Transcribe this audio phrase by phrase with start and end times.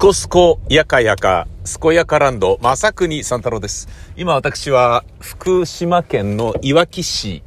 [0.00, 3.86] コスコやかやか、すこやかランド、正国三太郎です。
[4.16, 7.42] 今私は福島県のいわき市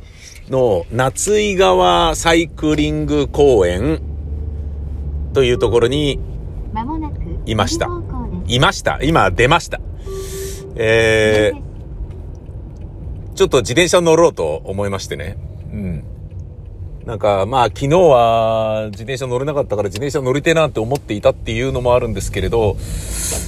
[0.49, 4.03] の夏井川サイクリング公園
[5.33, 6.19] というところに
[7.47, 7.87] いました
[8.45, 8.99] いました。
[9.01, 9.81] 今出ました。
[10.75, 15.39] えー、ちょっと自転車乗ろうと思いましてね。
[15.71, 16.03] うん。
[17.05, 22.77] なんか、まあ、昨日は自転車乗れなかったから自転車乗りてえなって思っていたっていうのもあるんですけれど、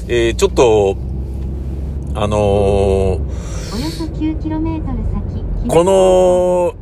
[0.10, 0.98] えー、ちょっと、
[2.16, 6.76] あのーおよそ 9km 先この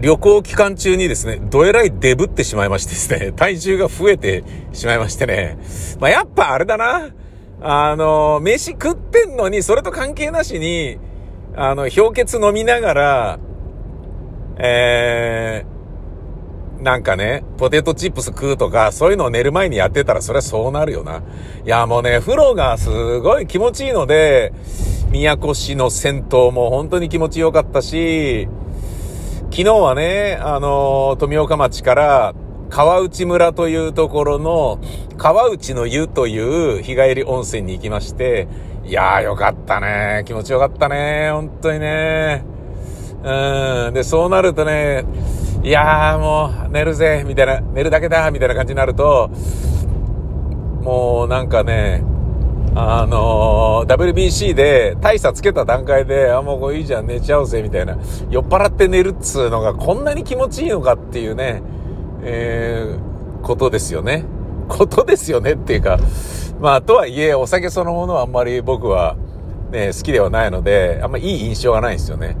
[0.00, 5.58] 旅行期間中にですね、どえらいデブってしまいましてですね、 体重が増えてしまいましてね。
[5.98, 7.10] まあ、やっぱあれだな。
[7.60, 10.98] あの、飯食ってんのに、それと関係なしに、
[11.56, 13.38] あの、氷結飲みながら、
[14.58, 15.77] えー、
[16.80, 21.22] なんかね、ポテトチップス食うとか、そういうのを寝る前にやってたら、それはそうなるよな。
[21.64, 24.52] いや、もうね、風呂がすごい気持ちいいので、
[25.10, 28.48] 宮古市の銭湯も本当に気持ちよかったし、
[29.50, 32.34] 昨日はね、あの、富岡町から、
[32.70, 34.78] 川内村というところの、
[35.16, 38.46] 川内の湯という日帰り温泉に行きまして、
[38.84, 40.22] いやーよかったね。
[40.26, 41.30] 気持ちよかったね。
[41.32, 42.44] 本当にね。
[43.24, 43.94] うん。
[43.94, 45.04] で、そうなるとね、
[45.62, 49.30] いやーもう寝るぜ、みたいな、寝るだけだ、みたいな感じになると、
[50.82, 52.04] もうなんかね、
[52.74, 57.98] あのー WBC で大差つけた段階で、あ、もうこれいいじゃん、寝ちゃうぜ、みたいな。
[58.30, 61.62] 酔っ払って寝るっつうのがこんなに気持ちいいのかっていうね、
[62.22, 64.24] えー、ことですよね。
[64.68, 65.98] ことですよねっていうか、
[66.60, 69.16] まあ、とはいえ、お酒そのものはあんまり僕は
[69.70, 72.36] ね、好きではないので、あんまいい印象がないんですよね。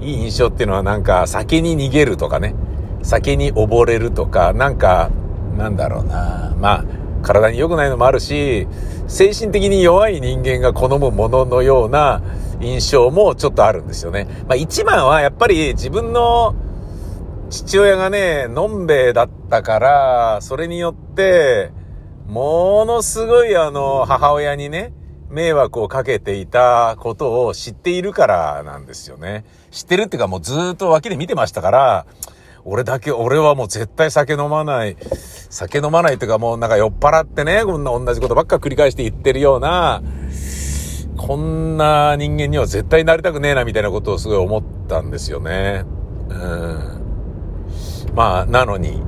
[0.00, 2.54] いい印象っていうのはなんか、酒に逃げるとかね、
[3.02, 5.10] 酒に溺れるとか、なんか、
[5.56, 6.54] なんだろうな。
[6.58, 6.84] まあ、
[7.22, 8.66] 体に良くないのもあるし、
[9.06, 12.22] 精神的に弱い人間が好むもののような
[12.60, 14.26] 印象もちょっとあるんですよね。
[14.46, 16.54] まあ一番はやっぱり自分の
[17.50, 21.72] 父親がね、のんべえだったから、それによって、
[22.26, 24.92] ものすごいあの、母親にね、
[25.30, 29.44] 迷惑をかけていたことを知っているからなんですよね。
[29.70, 32.06] 知ってるっていうかもうずっと脇で見てましたから、
[32.64, 34.96] 俺だけ、俺はもう絶対酒飲まない。
[35.50, 40.02] 酒飲まないっていうかもうなんか酔っ払ってね、こんな同じことばっか繰り返して言ってるような、
[41.16, 45.84] こんな人間には絶対なりたくねえなみたいなことをすごい思ったんですよね。
[46.28, 46.98] うん。
[48.14, 49.02] まあ、なのに、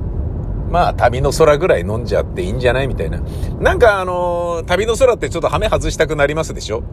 [0.71, 3.21] まあ、旅の空ぐらい飲んじゃっていいんじゃないみたいな。
[3.59, 6.83] なんかあのー旅の空ってちょっとハメ外したくなりますでしょ？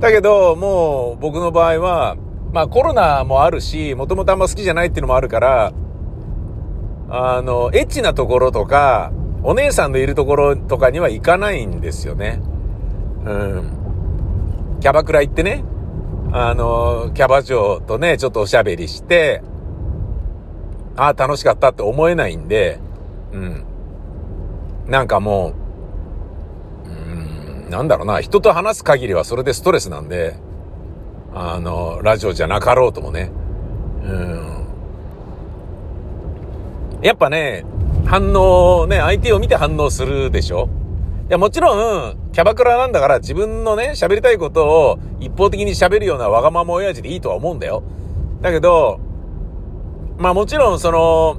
[0.00, 2.16] だけど、もう僕の場合は、
[2.52, 5.72] まあコロナもあるし、もともとあんま好きじゃないっていうのもあるから、
[7.10, 9.12] あの、エッチなところとか、
[9.42, 12.40] お姉さんのいるところとかには行かないんですよね。
[13.24, 14.78] うん。
[14.80, 15.64] キャバクラ行ってね、
[16.32, 19.42] あの、キャバ嬢とね、ちょっとおしゃべりして、
[21.00, 22.78] ああ、楽しかったって思えないんで、
[23.32, 23.64] うん。
[24.86, 25.54] なんかも
[26.84, 26.92] う、う
[27.68, 30.36] ん、なんだろうな、人と話す限りはそれでストレスなんで、
[31.34, 33.32] あの、ラジオじゃなかろうともね、
[34.04, 34.66] うん。
[37.00, 37.64] やっぱね、
[38.04, 40.68] 反応、ね、相手を見て反応するでしょ？
[41.28, 47.82] いや、もちろん、キャバクラなんだから自分のね、喋りたいことを一方的に喋るようなわがまま親父でいいとは思うんだよ。
[48.42, 49.00] だけど、
[50.20, 51.38] まあもちろんその、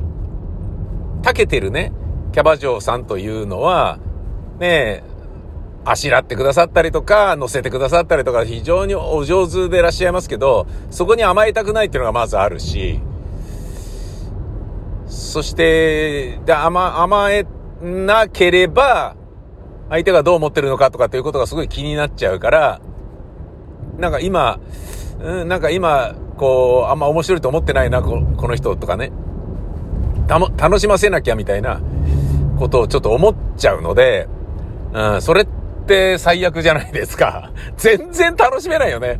[1.21, 1.93] たけてるね、
[2.33, 3.99] キャバ嬢さんというのは、
[4.59, 5.11] ねえ
[5.85, 12.99] あしらってくださったりとか、乗せてくださったりとか、非常にお上手でいらっしゃいますけど、そこに甘えたくないっていうのがまずあるし、
[15.05, 17.45] そして、で甘、甘え
[17.83, 19.15] なければ、
[19.89, 22.81] 相手がどう思ってるのかとかっていうことがすごい気になっちゃうから、
[23.99, 24.59] なんか今、
[25.19, 29.11] うん、なんか今、こう、あんま面白いと思ってないな、この人とかね。
[30.27, 31.81] 楽しませなきゃみたいな
[32.57, 34.27] ことをちょっと思っちゃうので、
[34.91, 35.47] うん、それっ
[35.85, 37.51] て最悪じゃないですか。
[37.77, 39.19] 全然楽しめないよね。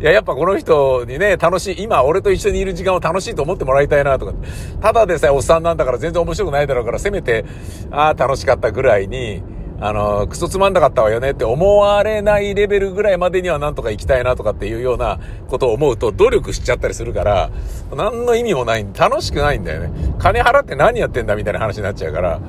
[0.00, 4.32] いや、やっぱこの人にね、楽しい、今俺と一緒にいる時間を楽しいと思ってもらいたいなとか。
[4.80, 7.44] ただでさえおっさんなんだから全然面白くないだろうから、せめて、
[7.90, 9.42] ああ、楽しかったぐらいに、
[9.86, 17.50] あの、クソつまんなかったわよねって思われないレベルぐらいまでにはなんとか行きたいなとかっていうようなことを思うと努力しちゃったりするから、
[17.94, 20.14] 何の意味もない、楽しくないんだよね。
[20.18, 22.40] 金払って何やってんだみたいな話になっちゃうから、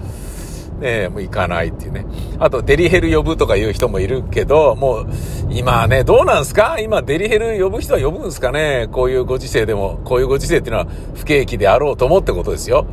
[0.80, 2.06] ね、もう行かないっていうね。
[2.40, 5.08] あと、デリヘル呼ぶとかいう人もいるけど、もう、
[5.50, 6.78] 今ね、どうなんすか？
[6.80, 8.88] 今、デリヘル呼ぶ人は呼ぶんすかね？
[8.94, 12.88] こういうご時世でも、こういうご時世っていうのは不景気であろうと思ってことですよ。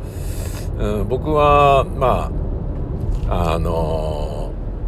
[0.79, 2.29] うん、僕は、ま
[3.29, 4.31] あ、あの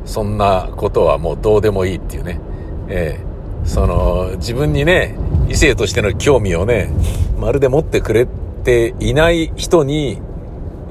[0.06, 2.40] そんなことはもうどうでもいいっていうね。
[2.88, 5.16] えー、その、自分にね、
[5.50, 6.92] 異性としての興味をね、
[7.40, 8.28] まるで持ってくれ
[8.63, 10.22] ていない人に、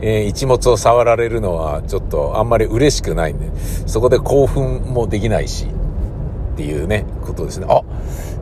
[0.01, 3.51] えー、一物を触られるのはちょっとあんまり嬉しくないんで、
[3.87, 5.67] そこで興奮もできないし、
[6.55, 7.67] っていうね、ことですね。
[7.69, 7.83] あ、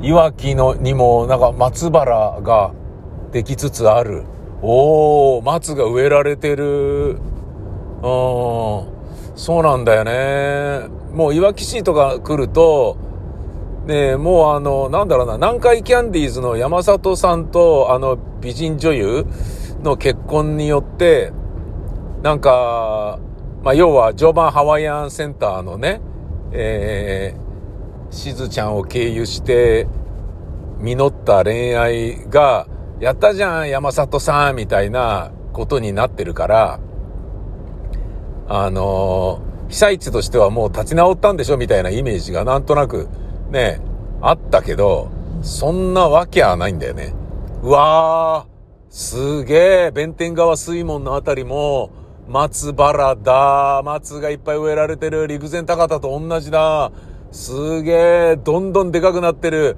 [0.01, 2.73] いわきのにもなんか松原が
[3.33, 4.25] できつつある。
[4.61, 7.19] おー、松が植えられてる。
[8.03, 8.92] うん、
[9.35, 10.89] そうなんだよね。
[11.13, 12.97] もういわき市とか来ると、
[13.87, 19.27] ねもうあの、なんだろうな、南海キャンディーズの山里さんとあの美人女優
[19.83, 21.33] の結婚によって、
[22.23, 23.19] なんか、
[23.63, 26.01] まあ、要は常磐ハワイアンセンターのね、
[26.53, 29.89] えー、しずちゃんを経由して、
[30.79, 32.67] 実った恋愛が、
[33.01, 36.81] やったじゃん、山里さん、みたいなことになってるから、
[38.49, 43.09] あのー、被災地としてはもう立ち直ったんでしょみたいなイメージがなんとなく
[43.51, 43.81] ね、
[44.21, 45.11] あったけど、
[45.43, 47.15] そんなわけはないんだよね。
[47.63, 51.91] うわー、すげえ、弁天川水門のあたりも、
[52.29, 53.83] 松原だ。
[53.85, 55.27] 松がいっぱい植えられてる。
[55.27, 56.93] 陸前高田と同じだ。
[57.33, 57.93] すげ
[58.33, 59.77] え、どんどんでかくなってる。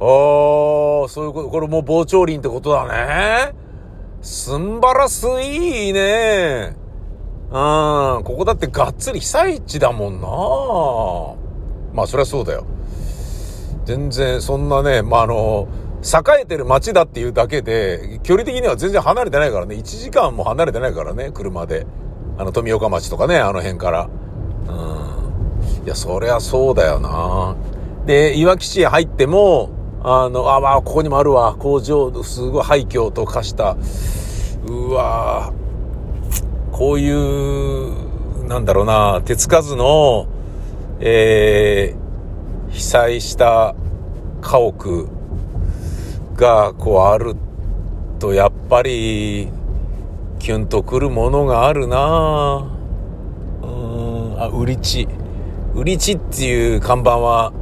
[0.00, 3.54] ああ、そういうこと、これもう膨張林ってことだね。
[4.22, 6.83] すんばらすいいね。
[7.50, 10.28] うん、ここだってがっつり被災地だもんな。
[11.94, 12.66] まあ、そりゃそうだよ。
[13.84, 15.68] 全然、そんなね、まあ、あの、
[16.02, 19.76] 栄えてる街だっていうだけで、距離的には全然離れてないからね。
[19.76, 21.86] 1時間も離れてないからね、車で。
[22.36, 24.08] あの、富岡町とかね、あの辺から。
[24.68, 25.86] うん。
[25.86, 27.56] いや、そりゃそうだよな。
[28.06, 29.70] で、いわき市へ入っても、
[30.02, 31.54] あの、あ、まあ、ここにもあるわ。
[31.54, 33.76] 工場、すごい廃墟と化した。
[34.66, 35.63] うわぁ
[36.74, 40.26] こういう、なんだろうな、手つかずの、
[40.98, 43.76] えー、被災した
[44.40, 45.08] 家屋
[46.34, 47.36] が、こうある
[48.18, 49.50] と、やっぱり、
[50.40, 52.66] キュンとくるものがあるな
[53.62, 55.06] うん、あ、売り地。
[55.76, 57.52] 売り地っていう看板は、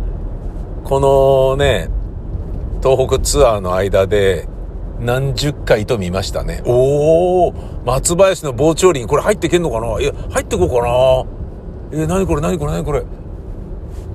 [0.84, 1.90] このね、
[2.82, 4.48] 東北ツアーの間で
[5.02, 6.62] 何十回と見ましたね。
[6.64, 7.54] おお
[7.84, 9.96] 松林の傍聴林、これ入ってけんのかな？
[10.00, 10.80] え、入ってこうか
[11.96, 12.02] な。
[12.02, 13.02] え、なにこれなにこれなにこれ？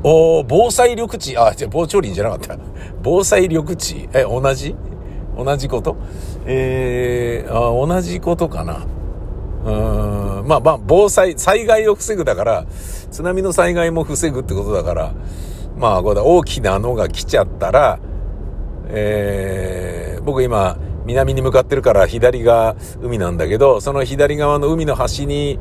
[0.04, 2.58] おお防災緑地、あ、じゃ防聴林じゃなかった。
[3.04, 4.08] 防災緑地。
[4.14, 4.76] え、同じ？
[5.38, 5.98] 同じこと？
[6.46, 8.86] えー、あ、同じことかな。
[9.66, 9.70] う
[10.44, 12.66] ん、まあまあ、防災、災害を防ぐだから、
[13.12, 15.12] 津波の災害も防ぐってことだから、
[15.78, 18.00] まあ、これ大きなのが来ちゃったら、
[18.90, 25.58] えー、僕今、南に向かってるから左が海なんだけど、その左側の海の端に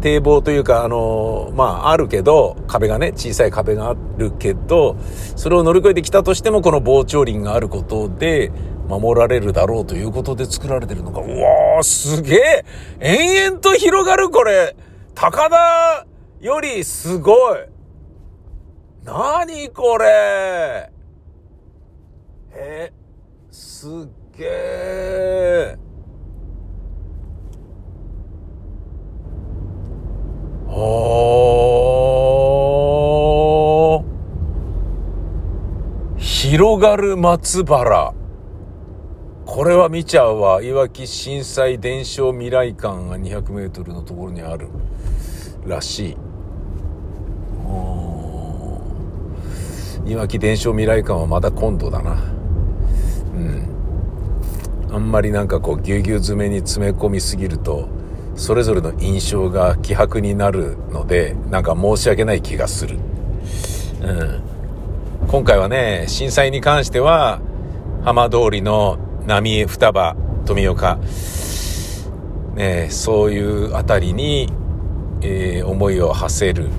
[0.00, 4.96] 堤防というか、あの、まあ、あるけど、壁がね、小さい壁があるけど、
[5.36, 8.50] それを乗り越えてきたとしても、この防潮林があることで、
[8.88, 11.20] 守られるだろうということで作られてるのか。
[11.20, 12.64] うわー、すげえ！
[13.00, 14.74] 延々と広がる、これ！
[15.14, 16.06] 高田
[16.40, 17.58] よりすごい！
[19.04, 20.90] なにこれ！
[22.52, 22.92] え
[23.50, 23.90] すっ
[24.36, 25.78] げえ
[30.68, 30.72] あ
[36.16, 38.14] 広がる松原。
[39.44, 40.62] これは見ちゃうわ。
[40.62, 44.68] いわき震災伝承未来館が200メートルのところにある
[45.66, 46.16] らしい。
[50.10, 52.16] いわき伝承未来館はまだ今度だな、
[54.98, 57.88] あんまりなんかこうぎゅうぎゅう詰めに詰め込みすぎると
[58.34, 62.98] それぞれの印象が希薄になるのでなんか申し訳ない気がする、
[64.02, 64.42] うん、
[65.28, 67.40] 今回はね震災に関しては
[68.02, 70.98] 浜通りの浪江双葉富岡
[72.56, 74.48] ねそういうあたりに、
[75.22, 76.70] えー、思いを馳せる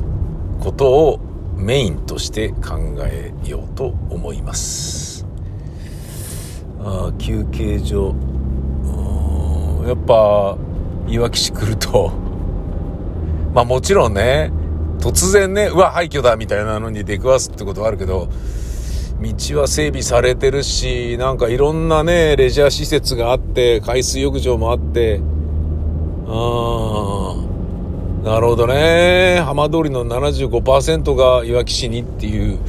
[0.60, 1.20] ことを
[1.56, 5.19] メインとして考えようと思います。
[7.18, 8.16] 休憩所。
[9.88, 10.58] やっぱ
[11.08, 12.12] いわき市来ると
[13.56, 14.52] まあもちろんね
[15.00, 18.28] 突然ねうわ廃墟だみたいなのに出くわすってことはあるけど
[19.20, 25.22] 道は整備されてるしなんかいろんなねレジャー施設があって海水浴場もあって
[26.28, 27.36] あ
[28.24, 29.42] なるほどね。
[29.46, 32.60] 浜通りの75%がいわき市にっていう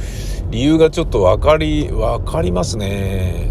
[0.49, 3.50] 理由がちょっと分かり分かりますね。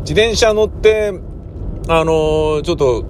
[0.00, 1.12] 自転車乗って、
[1.88, 3.04] あのー、ちょっと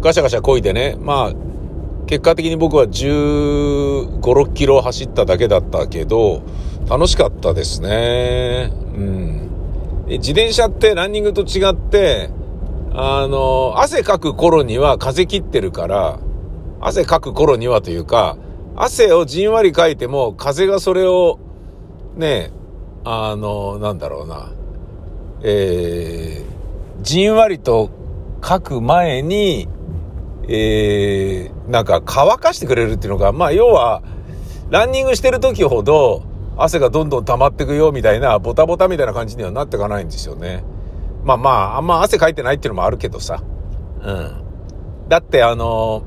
[0.00, 1.46] ガシャガシャこいでね、まあ、
[2.06, 6.42] 結果的に僕は15、6キロ走っただけだったけど、
[6.88, 8.70] 楽しかったですね。
[8.72, 9.50] うん。
[10.06, 12.30] 自転車ってランニングと違って、
[12.92, 16.20] あの、汗かく頃には風切ってるから、
[16.80, 18.38] 汗かく頃にはというか、
[18.76, 21.40] 汗をじんわりかいても風がそれを、
[22.14, 22.52] ね、
[23.08, 24.50] あの、なんだろうな、
[25.40, 27.88] えー、じんわりと
[28.40, 29.68] かく前に、
[30.48, 34.02] えー、なんか乾かしてくれるっていうのが、まあ要は、
[34.70, 36.24] ランニングしてる時ほど
[36.56, 40.64] 汗がどんどん溜まってくよみたいな、ボタボタみたいな感じにはなっていかないんですよね。
[41.22, 43.40] まあまあ、あんま汗かいてないっていうのもあるけどさ。
[44.02, 45.08] うん。
[45.08, 46.02] だってあの、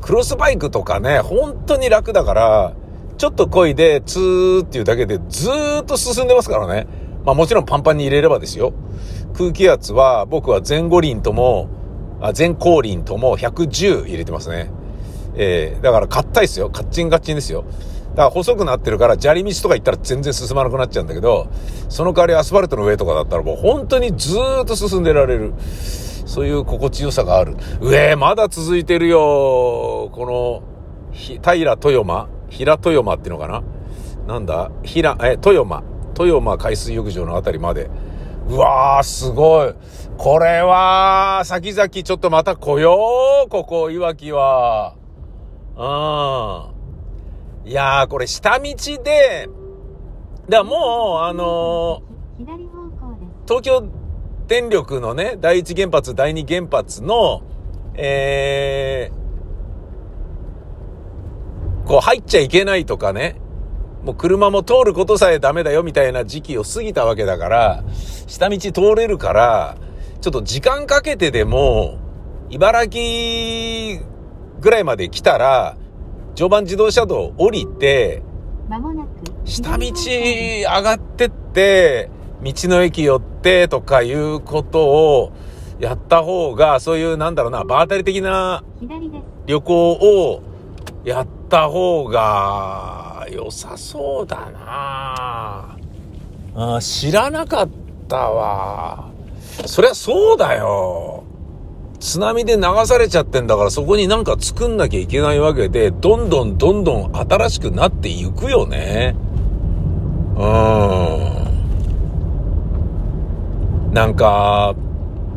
[0.00, 2.74] クロスバイクとかね、本当に楽だから、
[3.16, 6.86] ちょっと漕いで、ツーっていうだけでずーっと進んでますからね。
[7.24, 8.72] まあもちろんパンパンに入れればですよ。
[9.34, 11.68] 空気圧は僕は前後輪とも、
[12.20, 14.70] あ前後輪とも110入れてますね。
[15.36, 16.70] えー、だから硬いですよ。
[16.70, 17.64] カッチンカッチンですよ。
[18.10, 21.48] だから細くなってるから砂利道とか行ったら全然進まなくなっちゃうんだけど、
[21.88, 25.54] その代わりアスファルトの上とかだったらもう本当にずーっと進んでられる。
[26.26, 27.56] そういう心地よさがある。
[27.80, 30.10] うえまだ続いてるよ。
[30.12, 30.62] この、
[31.12, 33.62] 平豊間平豊間っていうのかな？
[34.26, 34.70] なんだ？
[34.84, 35.82] 平、え、豊間。
[36.18, 37.90] 豊間海水浴場のあたりまで。
[38.48, 39.74] うわー、すごい。
[40.16, 44.94] これは、先々ちょっとまた来よう、ここ、いわきは。
[45.76, 45.82] う
[47.66, 47.70] ん。
[47.70, 48.64] いやー、これ下道
[49.02, 49.48] で、
[50.48, 52.46] だもう、あのー、
[53.48, 53.88] 東京
[54.46, 57.42] 電力のね、第一原発、第二原発の、
[57.94, 59.03] えー、
[61.94, 63.36] こう入っちゃいけないとかね、
[64.02, 67.84] もう車も通ることさえダメだよみたいな時期を過ぎたわけだから、
[68.26, 69.76] 下道通れるから、
[70.20, 72.00] ちょっと時間かけてでも、
[72.50, 74.04] 茨城
[74.60, 75.76] ぐらいまで来たら、
[76.34, 78.24] 常磐自動車道降りて、
[79.44, 82.10] 下道上がってって、
[82.42, 85.32] 道の駅寄ってとかいうことを
[85.78, 88.64] やった方が、そういうなんだろうな、場当たり的な
[89.46, 90.42] 旅行を
[91.04, 95.76] やった方が、良さそうだな
[96.54, 97.68] あ知らなかっ
[98.08, 99.10] たわ。
[99.66, 101.24] そりゃそうだよ。
[102.00, 109.14] 津波で流されちゃってんだからそこになんか作んなきゃいけないわけで、どんどんどんどん新しくなっていくよね。
[110.36, 110.46] う
[113.90, 113.92] ん。
[113.92, 114.74] なんか、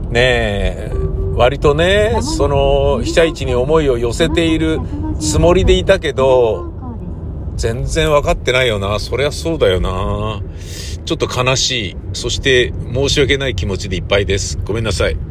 [0.10, 0.92] ねえ、
[1.38, 4.80] 割とね、その、被災地に思いを寄せている
[5.20, 6.74] つもりでいたけど、
[7.56, 9.00] 全然分かってないよな。
[9.00, 10.42] そりゃそうだよな。
[11.06, 11.98] ちょっと悲しい。
[12.14, 14.58] そして申し訳ない気持ちでいっぱいです。
[14.66, 15.27] ごめんなさい。